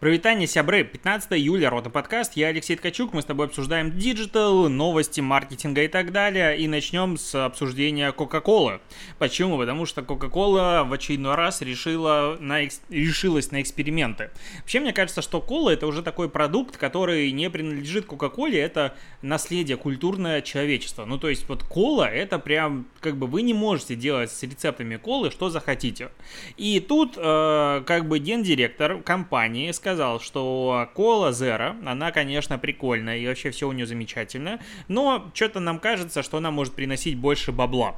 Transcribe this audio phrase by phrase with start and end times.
[0.00, 0.82] Прывітанне, сябры!
[0.82, 5.88] 15 июля, Рота подкаст, я Алексей Ткачук, мы с тобой обсуждаем digital, новости, маркетинга и
[5.88, 8.80] так далее, и начнем с обсуждения Кока-Колы.
[9.18, 9.58] Почему?
[9.58, 12.80] Потому что Кока-Кола в очередной раз решила на экс...
[12.88, 14.30] решилась на эксперименты.
[14.60, 19.76] Вообще, мне кажется, что кола это уже такой продукт, который не принадлежит Кока-Коле, это наследие
[19.76, 21.04] культурное человечества.
[21.04, 24.96] Ну, то есть, вот кола это прям, как бы вы не можете делать с рецептами
[24.96, 26.08] колы, что захотите.
[26.56, 33.18] И тут, э, как бы, гендиректор компании сказал, сказал, что кола Zero, она, конечно, прикольная
[33.18, 37.50] и вообще все у нее замечательно, но что-то нам кажется, что она может приносить больше
[37.50, 37.96] бабла.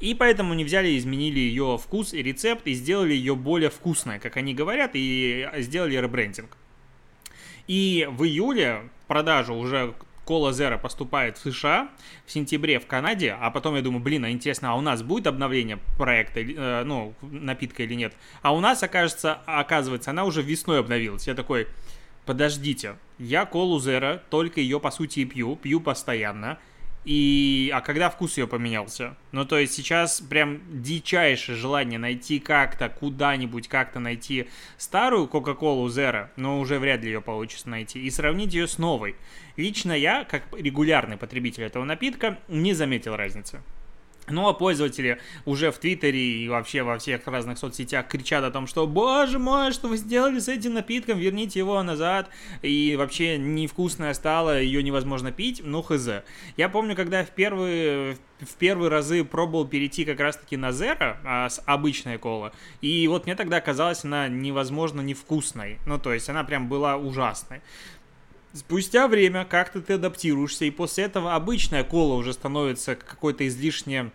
[0.00, 4.36] И поэтому они взяли, изменили ее вкус и рецепт и сделали ее более вкусной, как
[4.36, 6.56] они говорят, и сделали ребрендинг.
[7.68, 9.94] И в июле продажу уже
[10.28, 11.88] Кола Zero поступает в США
[12.26, 15.26] в сентябре в Канаде, а потом я думаю, блин, а интересно, а у нас будет
[15.26, 18.12] обновление проекта, э, ну, напитка или нет?
[18.42, 21.26] А у нас, окажется, оказывается, она уже весной обновилась.
[21.26, 21.66] Я такой,
[22.26, 26.58] подождите, я Колу Zero, только ее по сути и пью, пью постоянно.
[27.04, 29.16] И, а когда вкус ее поменялся?
[29.32, 36.28] Ну, то есть сейчас прям дичайшее желание найти как-то, куда-нибудь как-то найти старую Coca-Cola Zero,
[36.36, 39.16] но уже вряд ли ее получится найти, и сравнить ее с новой.
[39.56, 43.62] Лично я, как регулярный потребитель этого напитка, не заметил разницы.
[44.30, 48.66] Ну а пользователи уже в Твиттере и вообще во всех разных соцсетях кричат о том,
[48.66, 52.28] что «Боже мой, что вы сделали с этим напитком, верните его назад!»
[52.62, 56.08] И вообще невкусная стала, ее невозможно пить, ну хз.
[56.56, 61.48] Я помню, когда в первые, в первые разы пробовал перейти как раз-таки на Zero а,
[61.48, 65.78] с обычной колы, и вот мне тогда казалось она невозможно невкусной.
[65.86, 67.60] Ну то есть она прям была ужасной.
[68.54, 74.10] Спустя время как-то ты адаптируешься, и после этого обычная кола уже становится какой-то излишне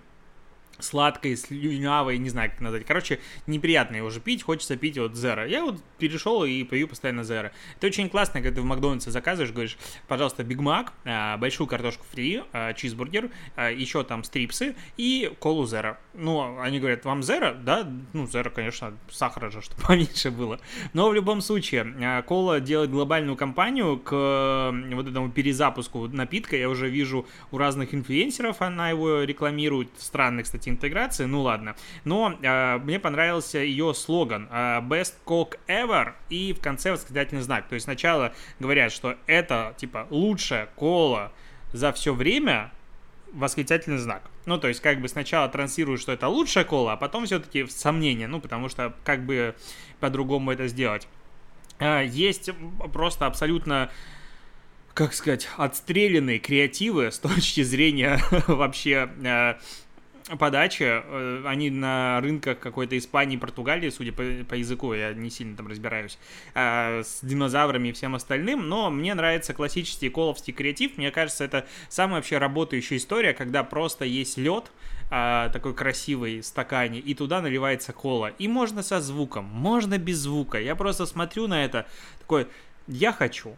[0.79, 2.85] сладкой, слюнявой, не знаю, как назвать.
[2.85, 5.47] Короче, неприятно его уже пить, хочется пить вот Zero.
[5.47, 7.51] Я вот перешел и пью постоянно Zero.
[7.77, 12.05] Это очень классно, когда ты в Макдональдсе заказываешь, говоришь, пожалуйста, Биг Мак, а, большую картошку
[12.11, 15.97] фри, а, чизбургер, а, еще там стрипсы и колу Zero.
[16.13, 17.61] Ну, они говорят, вам Zero?
[17.61, 20.59] Да, ну, Zero, конечно, сахара же, чтобы поменьше было.
[20.93, 26.57] Но в любом случае, кола делает глобальную кампанию к вот этому перезапуску напитка.
[26.57, 31.75] Я уже вижу у разных инфлюенсеров, она его рекламирует, странных, кстати, интеграции, ну ладно.
[32.03, 37.67] Но э, мне понравился ее слоган э, Best Coke Ever и в конце восклицательный знак.
[37.67, 41.31] То есть сначала говорят, что это типа лучшая кола
[41.71, 42.71] за все время,
[43.33, 44.23] восклицательный знак.
[44.45, 48.27] Ну, то есть, как бы сначала транслируют, что это лучшая кола, а потом все-таки сомнения,
[48.27, 49.55] ну, потому что как бы
[49.99, 51.07] по-другому это сделать.
[51.79, 52.51] Э, есть
[52.91, 53.89] просто абсолютно
[54.93, 59.09] как сказать, отстрелянные креативы с точки зрения вообще
[60.37, 65.55] подачи, э, они на рынках какой-то Испании, Португалии, судя по, по языку, я не сильно
[65.55, 66.17] там разбираюсь,
[66.53, 71.65] э, с динозаврами и всем остальным, но мне нравится классический коловский креатив, мне кажется, это
[71.89, 74.71] самая вообще работающая история, когда просто есть лед,
[75.11, 80.59] э, такой красивый стакане, и туда наливается кола, и можно со звуком, можно без звука,
[80.59, 81.85] я просто смотрю на это,
[82.19, 82.47] такой,
[82.87, 83.55] я хочу,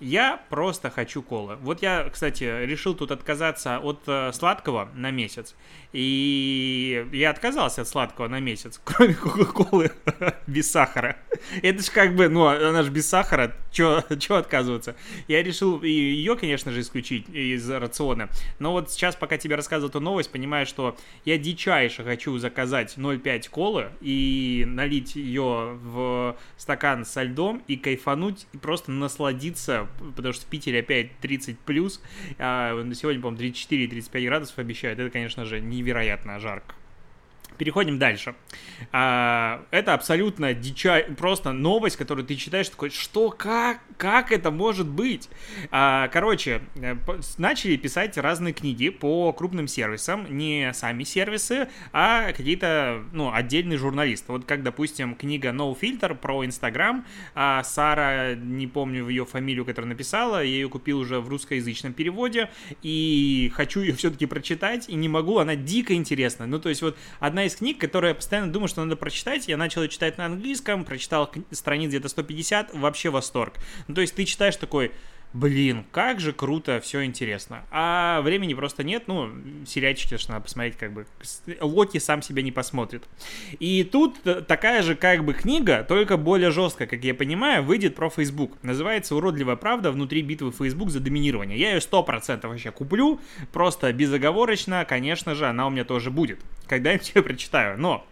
[0.00, 1.56] я просто хочу колы.
[1.56, 5.56] Вот я, кстати, решил тут отказаться от э, сладкого на месяц.
[5.92, 9.90] И я отказался от сладкого на месяц, кроме кока-колы
[10.46, 11.16] без сахара.
[11.62, 14.94] Это же как бы, ну, она же без сахара, чё, чё отказываться?
[15.26, 18.28] Я решил ее, конечно же, исключить из рациона.
[18.58, 23.50] Но вот сейчас, пока тебе рассказываю эту новость, понимаю, что я дичайше хочу заказать 0,5
[23.50, 30.44] колы и налить ее в стакан со льдом и кайфануть, и просто насладиться потому что
[30.44, 32.02] в Питере опять 30 плюс,
[32.38, 36.74] а сегодня, по-моему, 34-35 градусов обещают, это, конечно же, невероятно жарко.
[37.58, 38.36] Переходим дальше.
[38.92, 41.04] А, это абсолютно дича...
[41.16, 45.28] просто новость, которую ты читаешь, такой, что, как, как это может быть?
[45.72, 46.94] А, короче, э,
[47.36, 54.30] начали писать разные книги по крупным сервисам, не сами сервисы, а какие-то, ну, отдельные журналисты.
[54.30, 57.04] Вот как, допустим, книга No Filter про Инстаграм,
[57.34, 62.50] а Сара, не помню ее фамилию, которую написала, я ее купил уже в русскоязычном переводе,
[62.82, 66.46] и хочу ее все-таки прочитать, и не могу, она дико интересна.
[66.46, 69.48] Ну, то есть вот одна из книг, которые я постоянно думаю, что надо прочитать.
[69.48, 73.54] Я начал ее читать на английском, прочитал страниц где-то 150, вообще восторг.
[73.86, 74.92] Ну, то есть ты читаешь такой,
[75.32, 77.64] блин, как же круто, все интересно.
[77.70, 79.30] А времени просто нет, ну,
[79.66, 81.06] сериальчики, что надо посмотреть, как бы,
[81.60, 83.04] Локи сам себя не посмотрит.
[83.58, 84.16] И тут
[84.46, 88.52] такая же, как бы, книга, только более жесткая, как я понимаю, выйдет про Facebook.
[88.62, 91.58] Называется «Уродливая правда внутри битвы Facebook за доминирование».
[91.58, 93.20] Я ее 100% вообще куплю,
[93.52, 96.40] просто безоговорочно, конечно же, она у меня тоже будет.
[96.66, 98.06] Когда-нибудь я прочитаю, но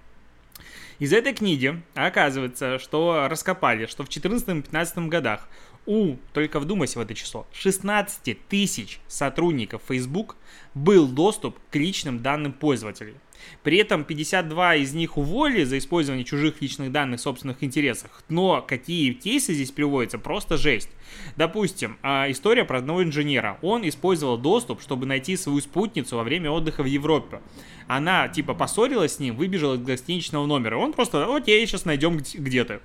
[0.99, 5.47] Из этой книги оказывается, что раскопали, что в 2014-2015 годах
[5.87, 10.37] у, только вдумайся в это число, 16 тысяч сотрудников Facebook
[10.75, 13.15] был доступ к личным данным пользователей.
[13.63, 18.23] При этом 52 из них уволили за использование чужих личных данных в собственных интересах.
[18.29, 20.91] Но какие кейсы здесь приводятся, просто жесть.
[21.37, 23.59] Допустим, а, история про одного инженера.
[23.63, 27.41] Он использовал доступ, чтобы найти свою спутницу во время отдыха в Европе.
[27.87, 30.77] Она, типа, поссорилась с ним, выбежала из гостиничного номера.
[30.77, 32.81] Он просто, окей, сейчас найдем где-то.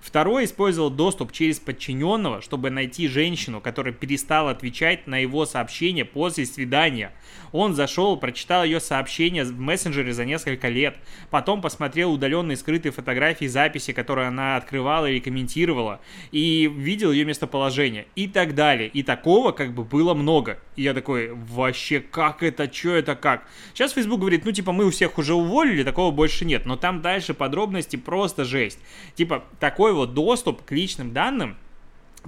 [0.00, 6.46] Второй использовал доступ через подчиненного, чтобы найти женщину, которая перестала отвечать на его сообщения после
[6.46, 7.12] свидания.
[7.52, 10.96] Он зашел, прочитал ее сообщение в мессенджере за несколько лет.
[11.30, 16.00] Потом посмотрел удаленные скрытые фотографии, записи, которые она открывала или комментировала.
[16.32, 18.06] И видел ее местоположение.
[18.16, 18.88] И так далее.
[18.88, 20.58] И такого как бы было много.
[20.76, 23.46] И я такой, вообще, как это, что это, как?
[23.72, 26.66] Сейчас Facebook говорит, ну, типа, мы у всех уже уволили, такого больше нет.
[26.66, 28.80] Но там дальше подробности просто жесть.
[29.14, 31.56] Типа, такой вот доступ к личным данным,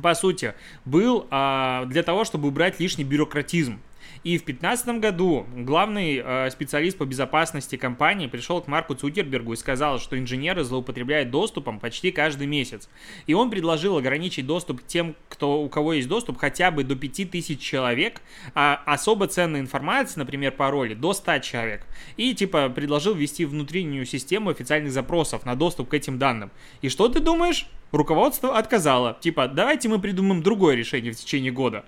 [0.03, 0.55] по сути,
[0.87, 3.79] был а, для того, чтобы убрать лишний бюрократизм.
[4.23, 9.57] И в 2015 году главный э, специалист по безопасности компании пришел к Марку Цукербергу и
[9.57, 12.89] сказал, что инженеры злоупотребляют доступом почти каждый месяц.
[13.27, 17.61] И он предложил ограничить доступ тем, кто, у кого есть доступ, хотя бы до 5000
[17.61, 18.21] человек,
[18.55, 21.87] а особо ценная информация, например, пароли, до 100 человек.
[22.17, 26.51] И типа предложил ввести внутреннюю систему официальных запросов на доступ к этим данным.
[26.83, 27.69] И что ты думаешь?
[27.93, 29.17] Руководство отказало.
[29.21, 31.85] Типа, давайте мы придумаем другое решение в течение года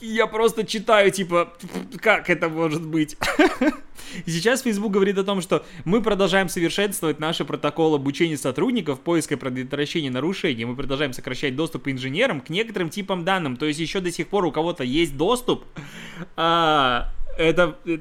[0.00, 1.52] я просто читаю, типа,
[2.00, 3.16] как это может быть?
[4.26, 9.34] И сейчас Facebook говорит о том, что мы продолжаем совершенствовать наши протоколы обучения сотрудников, поиска
[9.34, 10.64] и предотвращения нарушений.
[10.64, 13.56] Мы продолжаем сокращать доступ инженерам к некоторым типам данным.
[13.56, 15.64] То есть еще до сих пор у кого-то есть доступ.
[16.36, 17.76] А, это...
[17.86, 17.98] Э,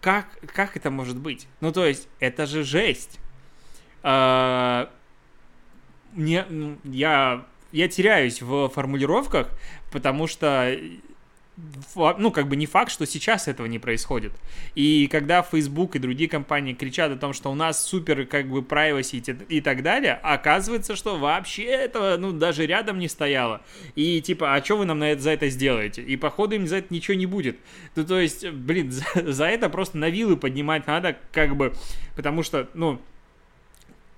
[0.00, 1.46] как, как это может быть?
[1.60, 3.20] Ну, то есть, это же жесть.
[4.02, 4.90] А,
[6.12, 6.44] мне,
[6.82, 9.48] я я теряюсь в формулировках,
[9.90, 10.78] потому что
[11.94, 14.32] ну, как бы не факт, что сейчас этого не происходит.
[14.74, 18.60] И когда Facebook и другие компании кричат о том, что у нас супер, как бы,
[18.60, 23.60] privacy и так далее, оказывается, что вообще этого, ну, даже рядом не стояло.
[23.94, 26.02] И, типа, а что вы нам на это, за это сделаете?
[26.02, 27.58] И, походу, им за это ничего не будет.
[27.96, 31.74] Ну, то есть, блин, за, за это просто на вилы поднимать надо, как бы,
[32.16, 33.00] потому что, ну,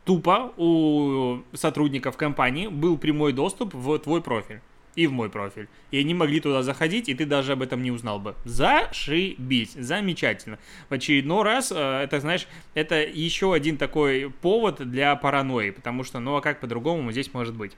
[0.04, 4.60] тупо у сотрудников компании был прямой доступ в твой профиль
[4.96, 5.68] и в мой профиль.
[5.90, 8.34] И они могли туда заходить, и ты даже об этом не узнал бы.
[8.44, 10.58] Зашибись, замечательно.
[10.88, 16.20] В очередной раз, э, это, знаешь, это еще один такой повод для паранойи, потому что,
[16.20, 17.72] ну а как по-другому здесь может быть?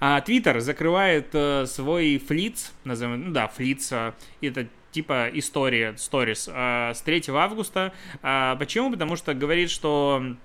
[0.00, 6.48] А, Твиттер закрывает э, свой флиц, назовем, ну да, флиц, э, это типа история, сторис,
[6.48, 7.92] с 3 августа.
[8.22, 8.90] А, почему?
[8.90, 10.36] Потому что говорит, что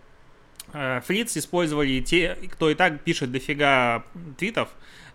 [1.06, 4.04] Фриц использовали те, кто и так пишет дофига
[4.38, 4.70] твитов,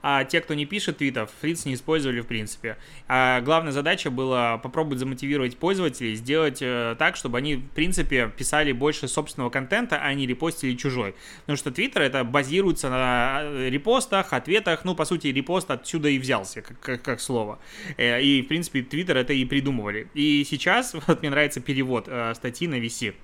[0.09, 2.77] а те, кто не пишет твитов, Фриц не использовали в принципе.
[3.09, 8.71] А главная задача была попробовать замотивировать пользователей, сделать э, так, чтобы они, в принципе, писали
[8.71, 11.17] больше собственного контента, а не репостили чужой.
[11.41, 16.21] Потому что Твиттер это базируется на э, репостах, ответах, ну, по сути, репост отсюда и
[16.21, 17.59] взялся, как, как, как слово.
[17.99, 20.09] И, в принципе, Твиттер это и придумывали.
[20.15, 23.15] И сейчас, вот мне нравится перевод статьи на VC.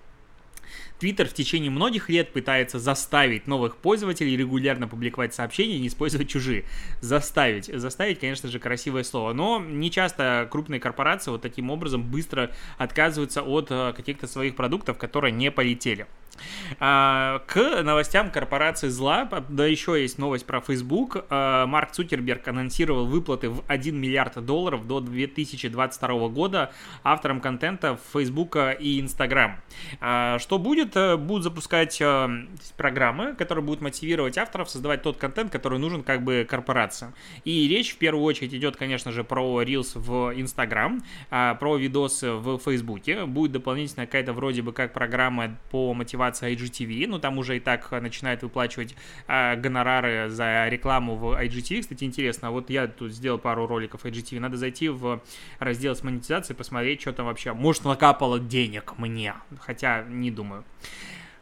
[1.02, 6.28] Твиттер в течение многих лет пытается заставить новых пользователей регулярно публиковать сообщения и не использовать
[6.28, 6.62] чужие.
[7.00, 7.64] Заставить.
[7.64, 9.32] Заставить, конечно же, красивое слово.
[9.32, 14.96] Но не часто крупные корпорации вот таким образом быстро отказываются от э, каких-то своих продуктов,
[14.96, 16.06] которые не полетели.
[16.78, 21.24] А, к новостям корпорации зла, да еще есть новость про Facebook.
[21.28, 26.72] А, Марк Цукерберг анонсировал выплаты в 1 миллиард долларов до 2022 года
[27.02, 29.56] авторам контента Facebook и Instagram.
[30.00, 30.96] А, что будет?
[30.96, 32.28] Э, будут запускать э,
[32.76, 37.14] программы, которые будут мотивировать авторов создавать тот контент, который нужен как бы корпорациям.
[37.44, 42.58] И речь в первую очередь идет, конечно же, про Reels в Instagram, про видосы в
[42.58, 43.02] Facebook.
[43.26, 47.60] Будет дополнительно какая-то вроде бы как программа по мотивации мотивация IGTV, ну там уже и
[47.60, 48.94] так начинают выплачивать
[49.26, 51.80] э, гонорары за рекламу в IGTV.
[51.80, 55.20] Кстати, интересно, вот я тут сделал пару роликов IGTV, надо зайти в
[55.58, 60.64] раздел с монетизацией, посмотреть, что там вообще, может накапало денег мне, хотя не думаю.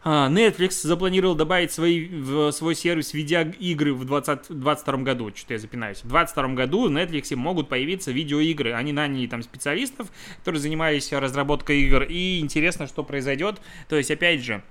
[0.02, 5.30] А, Netflix запланировал добавить свои, в свой сервис видеоигры в 2022 году.
[5.34, 5.98] Что-то я запинаюсь.
[5.98, 8.72] В 2022 году в Netflix могут появиться видеоигры.
[8.72, 12.02] Они наняли там специалистов, которые занимались разработкой игр.
[12.04, 13.60] И интересно, что произойдет.
[13.88, 14.62] То есть, опять же,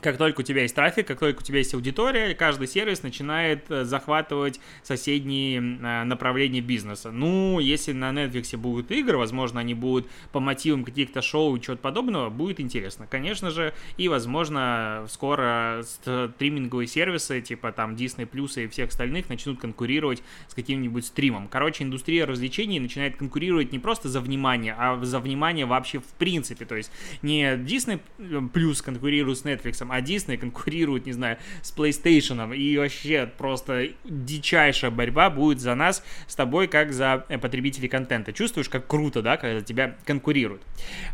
[0.00, 3.70] как только у тебя есть трафик, как только у тебя есть аудитория, каждый сервис начинает
[3.70, 7.10] э, захватывать соседние э, направления бизнеса.
[7.10, 11.80] Ну, если на Netflix будут игры, возможно, они будут по мотивам каких-то шоу и чего-то
[11.80, 18.68] подобного, будет интересно, конечно же, и, возможно, скоро стриминговые сервисы, типа там Disney Plus и
[18.68, 21.48] всех остальных, начнут конкурировать с каким-нибудь стримом.
[21.48, 26.66] Короче, индустрия развлечений начинает конкурировать не просто за внимание, а за внимание вообще в принципе,
[26.66, 26.90] то есть
[27.22, 29.44] не Disney Plus конкурирует с
[29.86, 35.74] Netflix, а Disney конкурирует, не знаю, с PlayStation, и вообще просто дичайшая борьба будет за
[35.74, 38.32] нас с тобой, как за э, потребителей контента.
[38.32, 40.62] Чувствуешь, как круто, да, когда тебя конкурируют.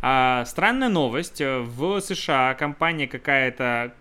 [0.00, 1.40] А, странная новость.
[1.40, 3.94] В США компания какая-то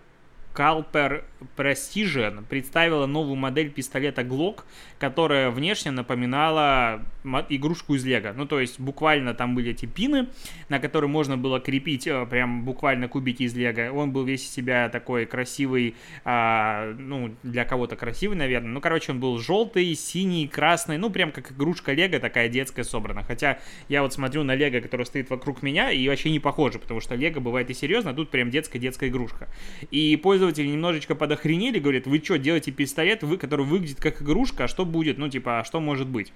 [0.54, 1.24] Calper
[1.56, 4.64] Precision представила новую модель пистолета Glock,
[4.98, 7.02] которая внешне напоминала
[7.48, 8.32] игрушку из Лего.
[8.36, 10.28] Ну, то есть, буквально там были эти пины,
[10.68, 13.92] на которые можно было крепить э, прям буквально кубики из Лего.
[13.92, 18.70] Он был весь из себя такой красивый, а, ну, для кого-то красивый, наверное.
[18.70, 23.22] Ну, короче, он был желтый, синий, красный, ну, прям как игрушка Лего, такая детская собрана.
[23.22, 27.00] Хотя я вот смотрю на Лего, который стоит вокруг меня, и вообще не похоже, потому
[27.00, 29.48] что Лего бывает и серьезно, а тут прям детская-детская игрушка.
[29.90, 34.68] И пользователи немножечко подохренели, говорят, вы что, делаете пистолет, вы, который выглядит как игрушка, а
[34.68, 35.18] что будет?
[35.18, 36.32] Ну, типа, а что может быть?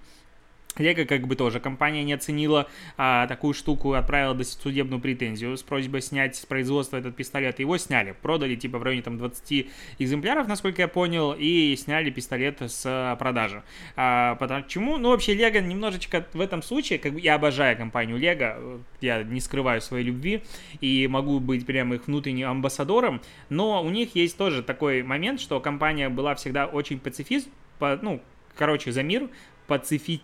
[0.78, 6.02] Лего как бы тоже компания не оценила а, такую штуку, отправила судебную претензию с просьбой
[6.02, 7.58] снять с производства этот пистолет.
[7.58, 9.68] Его сняли, продали типа в районе там 20
[9.98, 13.62] экземпляров, насколько я понял, и сняли пистолет с продажи.
[13.96, 14.98] А, почему?
[14.98, 19.40] Ну вообще Лего немножечко в этом случае, как бы я обожаю компанию Лего, я не
[19.40, 20.42] скрываю своей любви
[20.80, 25.60] и могу быть прямо их внутренним амбассадором, но у них есть тоже такой момент, что
[25.60, 28.22] компания была всегда очень пацифист, по, ну
[28.56, 29.28] короче за мир,
[29.66, 30.22] пацифист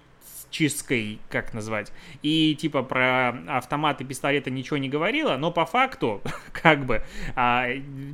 [0.52, 1.92] чисткой, как назвать.
[2.23, 7.02] И типа про автоматы, пистолеты ничего не говорила, но по факту, как бы,
[7.35, 7.66] а,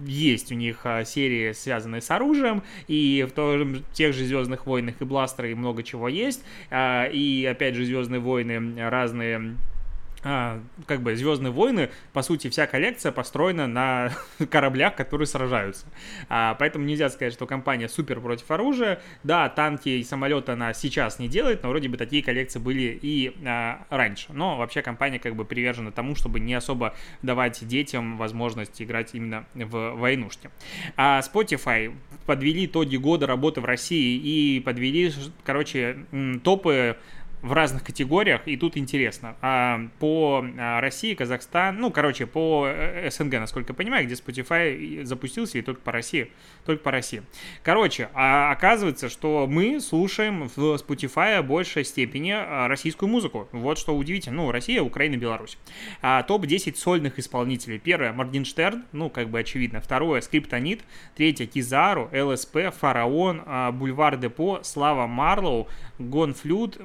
[0.07, 5.00] есть у них а, серии, связанные с оружием, и в, том, тех же Звездных войнах
[5.00, 6.42] и бластеры и много чего есть.
[6.71, 9.57] А, и опять же, Звездные войны разные
[10.30, 14.12] а, как бы Звездные войны, по сути, вся коллекция построена на
[14.50, 15.87] кораблях, которые сражаются.
[16.28, 19.00] А, поэтому нельзя сказать, что компания супер против оружия.
[19.23, 23.35] Да, танки и самолеты она сейчас не делает, но вроде бы такие коллекции были и
[23.47, 24.26] а, раньше.
[24.35, 29.47] Но вообще компания как бы привержена тому, чтобы не особо давать детям возможность играть именно
[29.54, 30.50] в войнушки.
[30.97, 35.11] А Spotify подвели итоги года работы в России и подвели,
[35.42, 36.04] короче,
[36.44, 36.99] топы
[37.42, 39.37] в разных категориях, и тут интересно.
[39.40, 45.04] А, по а, России, Казахстан, ну, короче, по э, СНГ, насколько я понимаю, где Spotify
[45.04, 46.33] запустился, и только по России,
[46.66, 47.23] только по России.
[47.62, 52.35] Короче, а оказывается, что мы слушаем в Spotify большей степени
[52.66, 53.49] российскую музыку.
[53.52, 54.37] Вот что удивительно.
[54.37, 55.59] Ну, Россия, Украина, Беларусь.
[56.02, 57.78] А, Топ-10 сольных исполнителей.
[57.78, 59.80] Первое, Моргенштерн, ну, как бы очевидно.
[59.80, 60.83] Второе, Скриптонит.
[61.16, 63.42] Третье, Kizaru, ЛСП, Pharaoh,
[63.73, 65.68] Бульвар Депо, Слава Марлоу,
[65.99, 66.78] GONE.Fludd,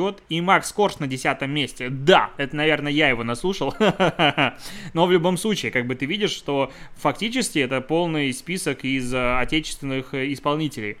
[0.00, 1.90] MAYOT и Макс Корж на десятом месте.
[1.90, 3.74] Да, это, наверное, я его наслушал.
[4.94, 9.38] Но в любом случае, как бы ты видишь, что фактически это полный список из э,
[9.38, 10.96] отечественных э, исполнителей.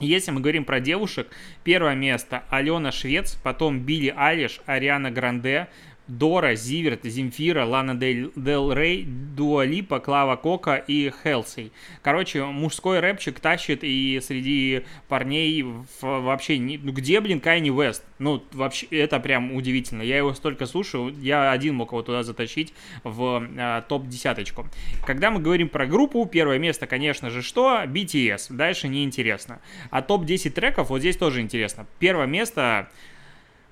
[0.00, 1.28] Если мы говорим про девушек,
[1.64, 5.68] первое место Алена Швец, потом Билли Айлиш, Ариана Гранде,
[6.08, 11.70] Дора, Зиверт, Земфира, Лана Дель, Дел Рей, Дуа Липа, Клава Кока и Halsey.
[12.02, 15.64] Короче, мужской рэпчик тащит и среди парней
[16.00, 16.58] вообще...
[16.58, 18.02] Не, ну где, блин, Канье Вест?
[18.18, 20.02] Ну, вообще, это прям удивительно.
[20.02, 22.72] Я его столько слушаю, я один мог его туда затащить
[23.04, 24.66] в э, топ-десяточку.
[25.06, 27.82] Когда мы говорим про группу, первое место, конечно же, что?
[27.84, 28.46] BTS.
[28.54, 29.60] Дальше неинтересно.
[29.90, 31.86] А топ-10 треков вот здесь тоже интересно.
[31.98, 32.88] Первое место...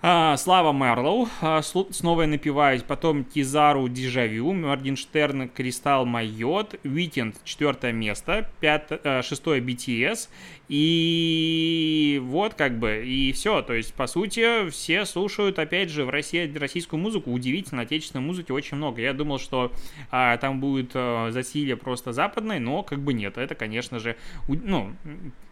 [0.03, 7.93] А, Слава Марлоу, а, снова я напиваюсь, потом Kizaru Дежавю, Моргенштерн Кристалл MAYOT, Weeknd четвертое
[7.93, 10.29] место, а, шестое BTS,
[10.69, 16.11] и вот как бы, и все, то есть по сути все слушают опять же в
[16.11, 19.73] России российскую музыку, удивительно, отечественной музыки очень много, я думал, что
[20.11, 24.93] а, там будет а, засилие просто западной, но как бы нет, это конечно же, ну,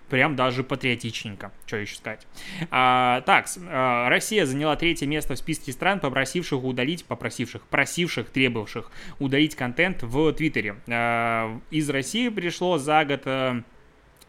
[0.08, 1.52] прям даже патриотичненько.
[1.66, 2.26] Что еще сказать?
[2.70, 8.90] А, так, а, Россия заняла третье место в списке стран, попросивших удалить, попросивших, просивших, требовавших
[9.18, 10.76] удалить контент в Твиттере.
[10.88, 13.62] А, из России пришло за год а,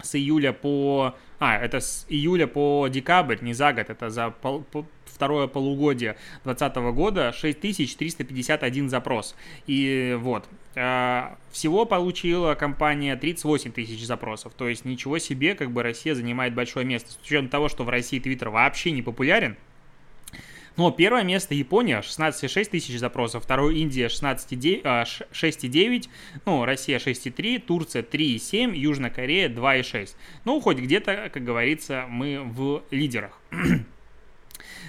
[0.02, 1.16] с июля по...
[1.40, 6.18] А, это с июля по декабрь, не за год, это за пол, по, второе полугодие
[6.44, 9.36] 2020 года 6351 запрос.
[9.66, 10.46] И вот,
[10.76, 14.54] а, всего получила компания 38 тысяч запросов.
[14.56, 17.12] То есть ничего себе, как бы Россия занимает большое место.
[17.12, 19.56] С учетом того, что в России Твиттер вообще не популярен,
[20.78, 25.06] Но первое место Япония, 16,6 тысяч запросов, второе Индия 6,9, а,
[26.46, 30.16] ну, Россия 6,3, Турция 3,7, Южная Корея 2,6.
[30.44, 33.40] Ну, хоть где-то, как говорится, мы в лидерах.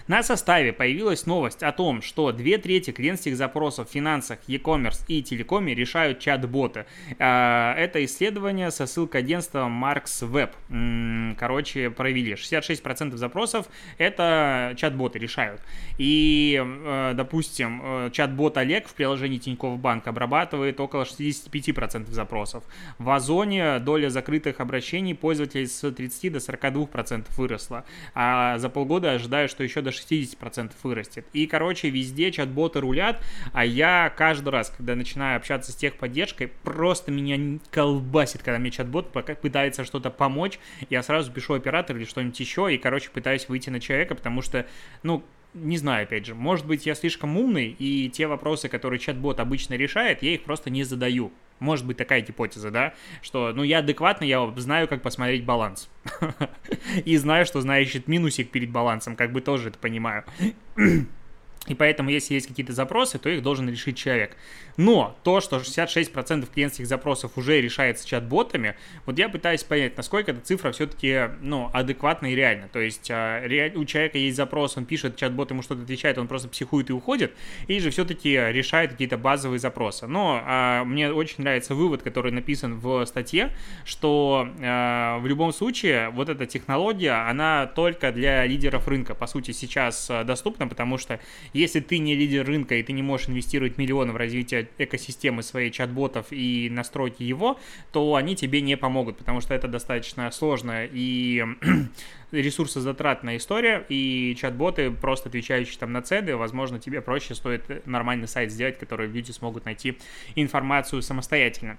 [0.06, 5.23] На составе появилась новость о том, что две трети клиентских запросов в финансах, e-commerce и
[5.23, 6.87] телекоме решают чат-боты.
[7.18, 11.37] А, это исследование со ссылкой агентства Marks Web.
[11.38, 12.35] Короче, провели.
[12.35, 13.66] 66% запросов
[13.99, 15.61] это чат-боты решают.
[15.99, 22.64] И, э, допустим, э, чат-бот Олег в приложении Тинькофф Банк обрабатывает около 65% запросов.
[22.99, 27.85] В Озоне доля закрытых обращений пользователей с 30 до 42% выросла.
[28.14, 31.27] А за полгода ожидаю, что еще до 60% вырастет.
[31.33, 37.11] И, короче, везде чат-боты рулят, а я каждый раз, когда начинаю общаться с техподдержкой, просто
[37.13, 40.59] меня колбасит, когда мне чат-бот пытается что-то помочь,
[40.91, 44.67] я сразу пишу оператор или что-нибудь еще, и, короче, пытаюсь выйти на человека, потому что,
[45.03, 49.41] ну, не знаю, опять же, может быть, я слишком умный, и те вопросы, которые чат-бот
[49.41, 51.33] обычно решает, я их просто не задаю.
[51.59, 55.89] Может быть такая гипотеза, да, что, ну, я адекватно, я знаю, как посмотреть баланс.
[57.05, 60.25] И знаю, что значит минусик перед балансом, как бы тоже это понимаю.
[61.67, 64.37] И поэтому, если есть какие-то запросы, то их должен решить человек.
[64.77, 70.41] Но то, что 66% клиентских запросов уже решается чат-ботами, вот я пытаюсь понять, насколько эта
[70.41, 72.69] цифра все-таки, ну, адекватна и реальна.
[72.69, 73.43] То есть а,
[73.75, 77.33] у человека есть запрос, он пишет, чат-бот ему что-то отвечает, он просто психует и уходит,
[77.69, 80.07] или же все-таки решает какие-то базовые запросы.
[80.07, 83.53] Но а, мне очень нравится вывод, который написан в статье,
[83.85, 89.53] что а, в любом случае вот эта технология, она только для лидеров рынка, по сути,
[89.53, 91.19] сейчас а, доступна, потому что
[91.57, 95.71] если ты не лидер рынка и ты не можешь инвестировать миллионы в развитие экосистемы своей
[95.71, 97.59] чат-ботов и настройки его,
[97.93, 101.45] то они тебе не помогут, потому что это достаточно сложная и
[102.31, 108.53] ресурсозатратная история, и чат-боты, просто отвечающие там на цеды, возможно, тебе проще стоит нормальный сайт
[108.53, 109.99] сделать, который люди смогут найти
[110.35, 111.79] информацию самостоятельно.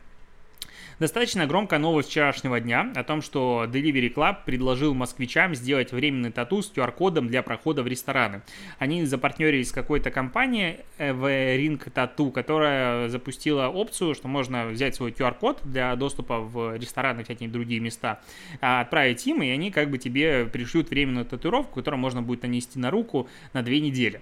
[1.00, 6.64] Достаточно громкая новость вчерашнего дня о том, что Delivery Club предложил москвичам сделать временный тату
[6.64, 8.42] с QR-кодом для прохода в рестораны.
[8.80, 15.62] Они запартнерились с какой-то компанией Ring Tattoo, которая запустила опцию, что можно взять свой QR-код
[15.66, 18.20] для доступа в рестораны и всякие другие места,
[18.60, 22.80] а отправить им, и они как бы тебе пришлют временную татуировку, которую можно будет нанести
[22.80, 24.22] на руку на две недели.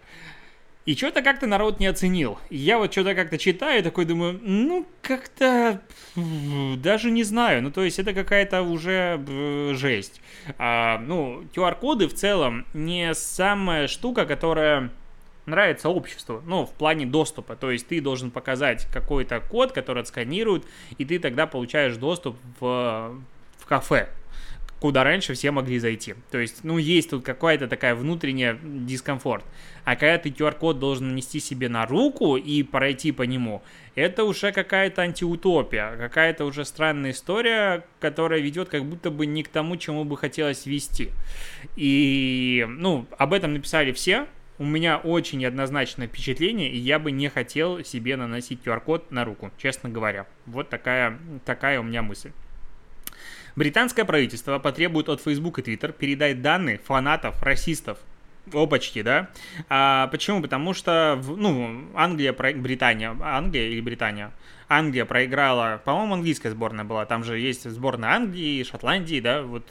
[0.85, 2.37] И что-то как-то народ не оценил.
[2.51, 5.81] Я вот что-то как-то читаю, такой думаю, ну, как-то
[6.15, 7.63] даже не знаю.
[7.63, 9.19] Ну, то есть это какая-то уже
[9.75, 10.21] жесть.
[10.59, 14.91] А, ну, QR-коды в целом не самая штука, которая
[15.47, 17.55] нравится обществу, ну, в плане доступа.
[17.55, 20.65] То есть ты должен показать какой-то код, который отсканируют,
[20.99, 23.19] и ты тогда получаешь доступ в,
[23.57, 24.09] в кафе
[24.85, 26.13] куда раньше все могли зайти.
[26.29, 29.43] То есть, ну, есть тут какая-то такая внутренняя дискомфорт.
[29.83, 33.63] А когда ты QR-код должен нанести себе на руку и пройти по нему,
[33.95, 39.47] это уже какая-то антиутопия, какая-то уже странная история, которая ведет как будто бы не к
[39.47, 41.09] тому, чему бы хотелось вести.
[41.75, 44.27] И, ну, об этом написали все,
[44.59, 49.49] у меня очень неоднозначное впечатление, и я бы не хотел себе наносить QR-код на руку,
[49.57, 50.27] честно говоря.
[50.45, 52.33] Вот такая, такая у меня мысль.
[53.55, 57.99] Британское правительство потребует от Facebook и Twitter передать данные фанатов, расистов,
[58.53, 59.29] Опачки, да?
[59.69, 60.41] А, почему?
[60.41, 64.31] Потому что, ну, Англия, Британия, Англия или Британия?
[64.67, 69.63] Англия проиграла, по-моему, английская сборная была, там же есть сборная Англии, Шотландии, да, вот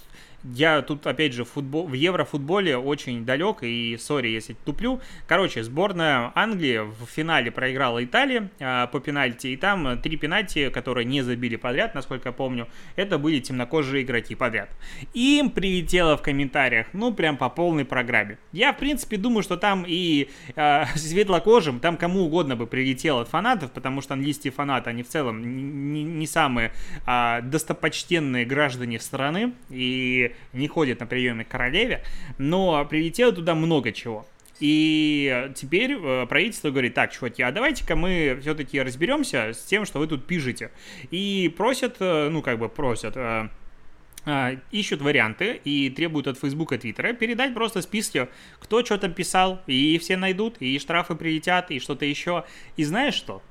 [0.44, 5.00] я тут, опять же, футбол, в еврофутболе очень далек, и сори, если туплю.
[5.26, 11.06] Короче, сборная Англии в финале проиграла Италии а, по пенальти, и там три пенальти, которые
[11.06, 14.68] не забили подряд, насколько я помню, это были темнокожие игроки подряд.
[15.14, 18.38] Им прилетело в комментариях, ну, прям по полной программе.
[18.52, 23.28] Я, в принципе, думаю, что там и а, светлокожим, там кому угодно бы прилетело от
[23.28, 26.72] фанатов, потому что английские фанаты, они в целом не, не самые
[27.06, 32.02] а, достопочтенные граждане страны, и не ходит на приемы к королеве,
[32.38, 34.26] но прилетело туда много чего.
[34.60, 39.98] И теперь э, правительство говорит, так, чуваки, а давайте-ка мы все-таки разберемся с тем, что
[39.98, 40.70] вы тут пишете.
[41.10, 43.48] И просят, э, ну, как бы просят, э,
[44.70, 49.60] ищут варианты и требуют от Facebook и Twitter передать просто списки, кто что там писал,
[49.66, 52.44] и все найдут, и штрафы прилетят, и что-то еще.
[52.76, 53.42] И знаешь что?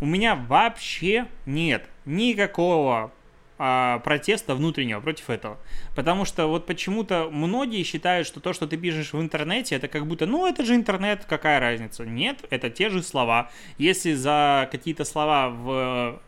[0.00, 3.12] У меня вообще нет никакого
[3.58, 5.58] а, протеста внутреннего против этого.
[5.94, 10.06] Потому что вот почему-то многие считают, что то, что ты пишешь в интернете, это как
[10.06, 12.04] будто, ну, это же интернет, какая разница?
[12.04, 13.50] Нет, это те же слова.
[13.78, 16.20] Если за какие-то слова в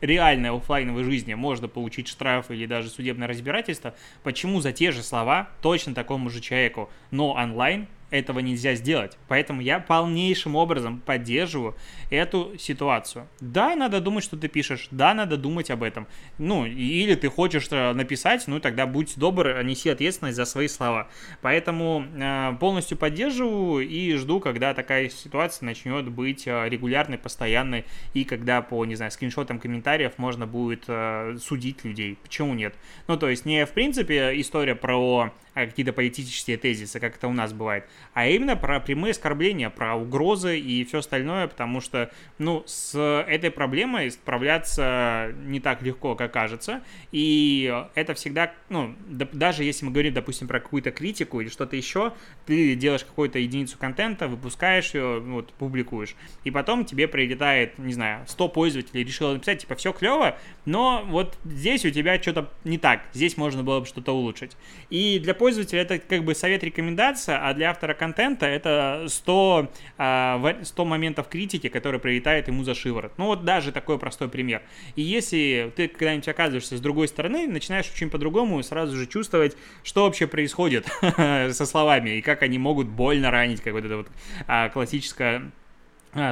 [0.00, 5.48] реальной офлайновой жизни можно получить штраф или даже судебное разбирательство, почему за те же слова
[5.62, 9.16] точно такому же человеку, но онлайн этого нельзя сделать.
[9.28, 11.74] Поэтому я полнейшим образом поддерживаю
[12.10, 13.28] эту ситуацию.
[13.40, 16.06] Да, надо думать, что ты пишешь, да, надо думать об этом.
[16.38, 21.08] Ну, или ты хочешь э, написать, ну, тогда будь добр, неси ответственность за свои слова.
[21.40, 28.24] Поэтому э, полностью поддерживаю и жду, когда такая ситуация начнет быть э, регулярной, постоянной, и
[28.24, 32.18] когда по, не знаю, скриншотам комментариев можно будет э, судить людей.
[32.22, 32.74] Почему нет?
[33.08, 37.32] Ну, то есть не, в принципе, история про а, какие-то политические тезисы, как это у
[37.32, 42.62] нас бывает, а именно про прямые оскорбления, про угрозы и все остальное, потому что, ну,
[42.66, 46.82] с этой проблемой справляться не так легко, как кажется,
[47.12, 52.12] и это всегда, ну, даже если мы говорим, допустим, про какую-то критику или что-то еще,
[52.46, 58.24] ты делаешь какую-то единицу контента, выпускаешь ее, вот, публикуешь, и потом тебе прилетает, не знаю,
[58.26, 63.02] 100 пользователей решило написать, типа, все клево, но вот здесь у тебя что-то не так,
[63.12, 64.56] здесь можно было бы что-то улучшить.
[64.90, 70.38] И для пользователя это как бы совет-рекомендация, а для автора контента это 100, 100 а,
[70.84, 73.12] моментов критики, которые прилетают ему за шиворот.
[73.16, 74.62] Ну вот даже такой простой пример.
[74.94, 80.04] И если ты когда-нибудь оказываешься с другой стороны, начинаешь очень по-другому сразу же чувствовать, что
[80.04, 84.08] вообще происходит со словами и как они могут больно ранить, как вот это вот
[84.46, 85.50] а, классическое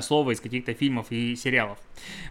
[0.02, 1.78] слово из каких-то фильмов и сериалов.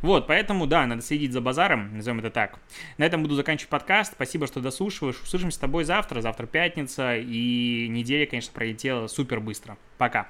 [0.02, 2.60] Вот, поэтому, да, надо следить за базаром, назовем это так.
[2.98, 4.14] На этом буду заканчивать подкаст.
[4.14, 5.22] Спасибо, что дослушиваешь.
[5.22, 6.22] Услышимся с тобой завтра.
[6.22, 9.78] Завтра пятница, и неделя, конечно, пролетела супер быстро.
[9.98, 10.30] Пока.